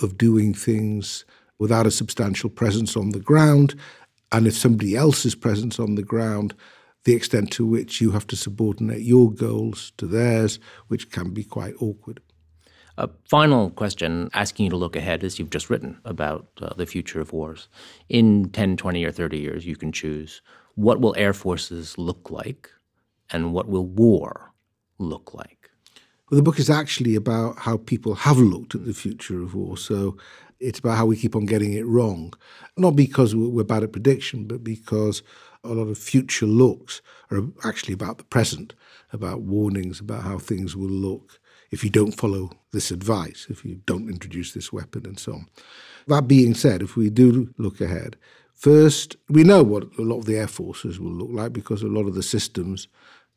of 0.02 0.16
doing 0.16 0.54
things 0.54 1.24
without 1.58 1.84
a 1.84 1.90
substantial 1.90 2.48
presence 2.48 2.96
on 2.96 3.10
the 3.10 3.18
ground. 3.18 3.74
And 4.30 4.46
if 4.46 4.56
somebody 4.56 4.94
else's 4.94 5.34
presence 5.34 5.80
on 5.80 5.96
the 5.96 6.04
ground 6.04 6.54
the 7.04 7.14
extent 7.14 7.50
to 7.52 7.66
which 7.66 8.00
you 8.00 8.10
have 8.10 8.26
to 8.28 8.36
subordinate 8.36 9.02
your 9.02 9.32
goals 9.32 9.92
to 9.96 10.06
theirs, 10.06 10.58
which 10.88 11.10
can 11.10 11.30
be 11.30 11.44
quite 11.44 11.74
awkward. 11.80 12.20
A 12.98 13.08
final 13.24 13.70
question 13.70 14.28
asking 14.34 14.64
you 14.64 14.70
to 14.70 14.76
look 14.76 14.96
ahead, 14.96 15.24
as 15.24 15.38
you've 15.38 15.50
just 15.50 15.70
written 15.70 15.98
about 16.04 16.48
uh, 16.60 16.74
the 16.74 16.84
future 16.84 17.20
of 17.20 17.32
wars. 17.32 17.68
In 18.08 18.50
10, 18.50 18.76
20, 18.76 19.04
or 19.04 19.12
30 19.12 19.38
years, 19.38 19.64
you 19.64 19.76
can 19.76 19.92
choose 19.92 20.42
what 20.74 21.00
will 21.00 21.14
air 21.16 21.32
forces 21.32 21.96
look 21.96 22.30
like 22.30 22.70
and 23.30 23.52
what 23.52 23.68
will 23.68 23.86
war 23.86 24.52
look 24.98 25.34
like? 25.34 25.70
Well, 26.30 26.36
the 26.36 26.42
book 26.42 26.58
is 26.58 26.70
actually 26.70 27.14
about 27.16 27.58
how 27.60 27.78
people 27.78 28.14
have 28.14 28.38
looked 28.38 28.74
at 28.74 28.84
the 28.84 28.94
future 28.94 29.42
of 29.42 29.54
war. 29.54 29.76
So 29.76 30.16
it's 30.60 30.78
about 30.78 30.96
how 30.96 31.06
we 31.06 31.16
keep 31.16 31.34
on 31.34 31.46
getting 31.46 31.72
it 31.72 31.86
wrong. 31.86 32.34
Not 32.76 32.96
because 32.96 33.34
we're 33.34 33.64
bad 33.64 33.82
at 33.82 33.92
prediction, 33.92 34.44
but 34.44 34.62
because 34.62 35.22
a 35.64 35.68
lot 35.68 35.88
of 35.88 35.98
future 35.98 36.46
looks 36.46 37.02
are 37.30 37.42
actually 37.64 37.94
about 37.94 38.18
the 38.18 38.24
present, 38.24 38.74
about 39.12 39.42
warnings 39.42 40.00
about 40.00 40.22
how 40.22 40.38
things 40.38 40.76
will 40.76 40.88
look 40.88 41.40
if 41.70 41.84
you 41.84 41.90
don't 41.90 42.12
follow 42.12 42.50
this 42.72 42.90
advice, 42.90 43.46
if 43.48 43.64
you 43.64 43.80
don't 43.86 44.08
introduce 44.08 44.52
this 44.52 44.72
weapon, 44.72 45.06
and 45.06 45.18
so 45.18 45.34
on. 45.34 45.46
That 46.08 46.26
being 46.26 46.54
said, 46.54 46.82
if 46.82 46.96
we 46.96 47.10
do 47.10 47.54
look 47.58 47.80
ahead, 47.80 48.16
first, 48.54 49.16
we 49.28 49.44
know 49.44 49.62
what 49.62 49.84
a 49.98 50.02
lot 50.02 50.18
of 50.18 50.24
the 50.24 50.36
air 50.36 50.48
forces 50.48 50.98
will 50.98 51.12
look 51.12 51.30
like 51.30 51.52
because 51.52 51.82
a 51.82 51.88
lot 51.88 52.06
of 52.06 52.14
the 52.14 52.22
systems 52.22 52.88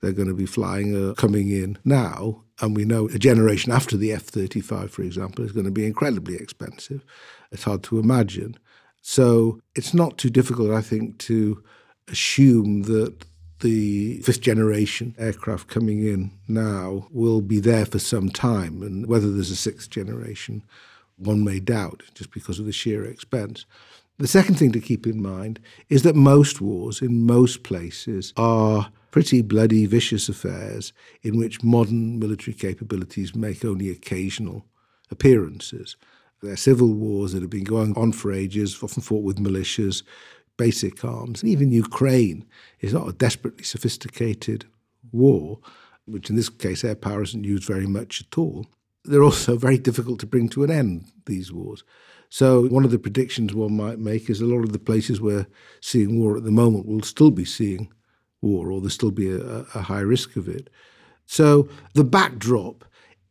they're 0.03 0.11
going 0.11 0.27
to 0.27 0.33
be 0.33 0.45
flying 0.45 0.93
are 0.95 1.13
coming 1.13 1.49
in 1.49 1.77
now. 1.85 2.43
And 2.59 2.75
we 2.75 2.83
know 2.83 3.07
a 3.07 3.17
generation 3.17 3.71
after 3.71 3.95
the 3.95 4.11
F 4.11 4.23
35, 4.23 4.91
for 4.91 5.01
example, 5.01 5.45
is 5.45 5.53
going 5.53 5.65
to 5.65 5.71
be 5.71 5.85
incredibly 5.85 6.35
expensive. 6.35 7.05
It's 7.51 7.63
hard 7.63 7.83
to 7.83 7.99
imagine. 7.99 8.57
So 9.01 9.61
it's 9.75 9.93
not 9.93 10.17
too 10.17 10.29
difficult, 10.29 10.71
I 10.71 10.81
think, 10.81 11.19
to 11.19 11.63
assume 12.09 12.83
that 12.83 13.25
the 13.61 14.19
fifth 14.19 14.41
generation 14.41 15.15
aircraft 15.17 15.69
coming 15.69 16.05
in 16.05 16.31
now 16.49 17.07
will 17.09 17.39
be 17.39 17.61
there 17.61 17.85
for 17.85 17.99
some 17.99 18.29
time. 18.29 18.83
And 18.83 19.07
whether 19.07 19.31
there's 19.31 19.51
a 19.51 19.55
sixth 19.55 19.89
generation, 19.89 20.63
one 21.15 21.45
may 21.45 21.61
doubt 21.61 22.03
just 22.13 22.31
because 22.31 22.59
of 22.59 22.65
the 22.65 22.73
sheer 22.73 23.05
expense. 23.05 23.65
The 24.17 24.27
second 24.27 24.55
thing 24.55 24.73
to 24.73 24.81
keep 24.81 25.07
in 25.07 25.21
mind 25.21 25.61
is 25.87 26.03
that 26.03 26.15
most 26.15 26.59
wars 26.59 27.01
in 27.01 27.25
most 27.25 27.63
places 27.63 28.33
are 28.35 28.91
pretty 29.13 29.43
bloody, 29.43 29.85
vicious 29.85 30.27
affairs 30.27 30.91
in 31.21 31.37
which 31.37 31.63
modern 31.63 32.17
military 32.17 32.51
capabilities 32.51 33.35
make 33.35 33.63
only 33.63 33.91
occasional 33.91 34.65
appearances. 35.11 35.95
They're 36.41 36.57
civil 36.57 36.91
wars 36.95 37.33
that 37.33 37.43
have 37.43 37.51
been 37.51 37.63
going 37.63 37.95
on 37.95 38.13
for 38.13 38.33
ages, 38.33 38.81
often 38.81 39.03
fought 39.03 39.23
with 39.23 39.37
militias, 39.37 40.01
basic 40.57 41.05
arms. 41.05 41.43
And 41.43 41.51
even 41.51 41.71
Ukraine 41.71 42.43
is 42.79 42.91
not 42.91 43.07
a 43.07 43.13
desperately 43.13 43.63
sophisticated 43.63 44.65
war, 45.11 45.59
which 46.05 46.31
in 46.31 46.35
this 46.35 46.49
case 46.49 46.83
air 46.83 46.95
power 46.95 47.21
isn't 47.21 47.43
used 47.43 47.65
very 47.65 47.85
much 47.85 48.19
at 48.19 48.35
all. 48.35 48.65
They're 49.05 49.21
also 49.21 49.57
very 49.57 49.77
difficult 49.77 50.21
to 50.21 50.25
bring 50.25 50.49
to 50.49 50.63
an 50.63 50.71
end, 50.71 51.05
these 51.27 51.53
wars. 51.53 51.83
So, 52.29 52.65
one 52.65 52.83
of 52.83 52.89
the 52.89 52.97
predictions 52.97 53.53
one 53.53 53.77
might 53.77 53.99
make 53.99 54.27
is 54.27 54.41
a 54.41 54.47
lot 54.47 54.63
of 54.63 54.73
the 54.73 54.79
places 54.79 55.21
we're 55.21 55.45
seeing 55.81 56.19
war 56.19 56.35
at 56.35 56.45
the 56.45 56.49
moment 56.49 56.87
will 56.87 57.03
still 57.03 57.29
be 57.29 57.45
seeing 57.45 57.93
war, 58.43 58.71
or 58.71 58.79
there'll 58.79 58.89
still 58.89 59.11
be 59.11 59.31
a, 59.31 59.65
a 59.73 59.81
high 59.81 60.01
risk 60.01 60.35
of 60.35 60.47
it. 60.47 60.69
So, 61.25 61.69
the 61.93 62.03
backdrop 62.03 62.85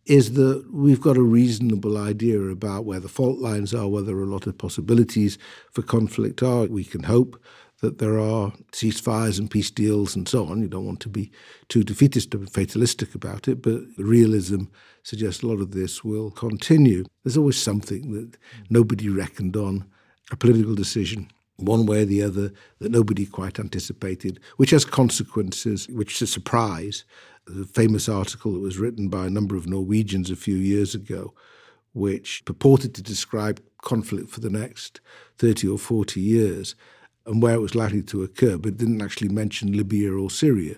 is 0.07 0.33
that 0.33 0.67
we've 0.73 1.01
got 1.01 1.17
a 1.17 1.23
reasonable 1.23 1.97
idea 1.97 2.41
about 2.41 2.85
where 2.85 2.99
the 2.99 3.09
fault 3.09 3.39
lines 3.39 3.73
are, 3.73 3.87
where 3.87 4.03
there 4.03 4.17
are 4.17 4.25
a 4.25 4.27
lot 4.27 4.47
of 4.47 4.59
possibilities 4.59 5.39
for 5.71 5.83
conflict 5.83 6.43
are. 6.43 6.67
We 6.67 6.85
can 6.85 7.05
hope 7.05 7.41
that 7.81 7.99
there 7.99 8.19
are 8.19 8.53
ceasefires 8.73 9.39
and 9.39 9.51
peace 9.51 9.71
deals 9.71 10.17
and 10.17 10.29
so 10.29 10.47
on. 10.47 10.63
You 10.63 10.69
don't 10.69 10.87
want 10.87 11.01
to 11.01 11.09
be 11.09 11.31
too 11.69 11.85
defeatist 11.85 12.35
or 12.35 12.47
fatalistic 12.47 13.15
about 13.15 13.49
it, 13.49 13.63
but 13.63 13.81
realism 13.97 14.65
suggests 15.03 15.43
a 15.43 15.47
lot 15.47 15.61
of 15.61 15.73
this 15.73 16.03
will 16.03 16.31
continue. 16.31 17.05
There's 17.25 17.37
always 17.37 17.61
something 17.61 18.13
that 18.13 18.37
nobody 18.71 19.09
reckoned 19.09 19.57
on, 19.57 19.85
a 20.31 20.37
political 20.37 20.75
decision 20.75 21.29
one 21.65 21.87
way 21.87 22.03
or 22.03 22.05
the 22.05 22.23
other 22.23 22.53
that 22.79 22.93
nobody 22.93 23.27
quite 23.27 23.59
anticipated, 23.59 24.41
which 24.57 24.71
has 24.71 24.85
consequences, 24.85 25.89
which 25.89 26.17
is 26.17 26.23
a 26.23 26.27
surprise. 26.27 27.05
The 27.47 27.65
famous 27.65 28.09
article 28.09 28.53
that 28.53 28.61
was 28.61 28.79
written 28.79 29.09
by 29.09 29.27
a 29.27 29.31
number 29.31 29.57
of 29.57 29.67
Norwegians 29.67 30.31
a 30.31 30.37
few 30.37 30.55
years 30.55 30.95
ago, 30.95 31.35
which 31.93 32.45
purported 32.45 32.95
to 32.95 33.03
describe 33.03 33.61
conflict 33.83 34.31
for 34.31 34.41
the 34.41 34.51
next 34.51 35.01
30 35.39 35.69
or 35.69 35.79
40 35.79 36.21
years 36.21 36.75
and 37.27 37.43
where 37.43 37.55
it 37.55 37.61
was 37.61 37.75
likely 37.75 38.03
to 38.03 38.23
occur, 38.23 38.57
but 38.59 38.77
didn't 38.77 39.03
actually 39.03 39.29
mention 39.29 39.77
Libya 39.77 40.13
or 40.13 40.31
Syria 40.31 40.77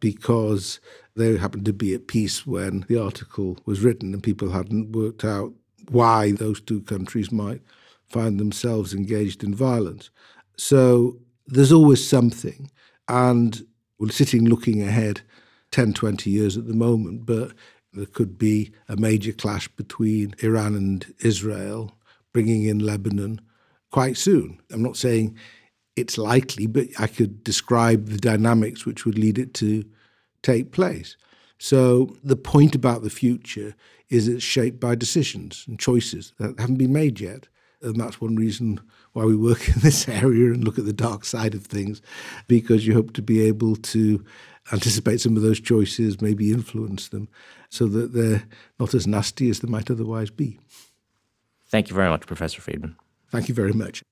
because 0.00 0.80
they 1.16 1.36
happened 1.36 1.64
to 1.64 1.72
be 1.72 1.94
at 1.94 2.06
peace 2.06 2.46
when 2.46 2.84
the 2.88 3.02
article 3.02 3.58
was 3.64 3.80
written 3.80 4.14
and 4.14 4.22
people 4.22 4.50
hadn't 4.50 4.92
worked 4.92 5.24
out 5.24 5.52
why 5.90 6.32
those 6.32 6.60
two 6.60 6.80
countries 6.82 7.32
might 7.32 7.60
find 8.10 8.38
themselves 8.38 8.94
engaged 8.94 9.44
in 9.44 9.54
violence. 9.54 10.10
So 10.56 11.18
there's 11.46 11.72
always 11.72 12.06
something. 12.06 12.70
And 13.08 13.66
we're 13.98 14.10
sitting 14.10 14.44
looking 14.44 14.82
ahead 14.82 15.22
10, 15.72 15.92
20 15.92 16.30
years 16.30 16.56
at 16.56 16.66
the 16.66 16.74
moment, 16.74 17.26
but 17.26 17.52
there 17.92 18.06
could 18.06 18.38
be 18.38 18.72
a 18.88 18.96
major 18.96 19.32
clash 19.32 19.68
between 19.68 20.34
Iran 20.40 20.74
and 20.74 21.14
Israel, 21.20 21.96
bringing 22.32 22.64
in 22.64 22.78
Lebanon 22.78 23.40
quite 23.90 24.16
soon. 24.16 24.60
I'm 24.70 24.82
not 24.82 24.96
saying 24.96 25.36
it's 25.96 26.18
likely, 26.18 26.66
but 26.66 26.86
I 26.98 27.06
could 27.06 27.42
describe 27.42 28.08
the 28.08 28.18
dynamics 28.18 28.84
which 28.84 29.04
would 29.04 29.18
lead 29.18 29.38
it 29.38 29.54
to 29.54 29.84
take 30.42 30.70
place. 30.70 31.16
So 31.58 32.16
the 32.22 32.36
point 32.36 32.74
about 32.74 33.02
the 33.02 33.10
future 33.10 33.74
is 34.08 34.28
it's 34.28 34.44
shaped 34.44 34.78
by 34.78 34.94
decisions 34.94 35.64
and 35.66 35.78
choices 35.78 36.32
that 36.38 36.58
haven't 36.60 36.76
been 36.76 36.92
made 36.92 37.20
yet. 37.20 37.48
And 37.82 37.96
that's 37.96 38.20
one 38.20 38.36
reason 38.36 38.80
why 39.12 39.24
we 39.24 39.36
work 39.36 39.68
in 39.74 39.80
this 39.80 40.08
area 40.08 40.52
and 40.52 40.64
look 40.64 40.78
at 40.78 40.84
the 40.84 40.92
dark 40.92 41.24
side 41.24 41.54
of 41.54 41.66
things, 41.66 42.02
because 42.46 42.86
you 42.86 42.94
hope 42.94 43.12
to 43.14 43.22
be 43.22 43.40
able 43.42 43.76
to 43.76 44.24
anticipate 44.72 45.20
some 45.20 45.36
of 45.36 45.42
those 45.42 45.60
choices, 45.60 46.20
maybe 46.20 46.52
influence 46.52 47.08
them, 47.08 47.28
so 47.70 47.86
that 47.86 48.12
they're 48.12 48.44
not 48.78 48.94
as 48.94 49.06
nasty 49.06 49.48
as 49.48 49.60
they 49.60 49.68
might 49.68 49.90
otherwise 49.90 50.30
be. 50.30 50.58
Thank 51.66 51.88
you 51.88 51.94
very 51.94 52.08
much, 52.08 52.26
Professor 52.26 52.60
Freedman. 52.60 52.96
Thank 53.30 53.48
you 53.48 53.54
very 53.54 53.72
much. 53.72 54.02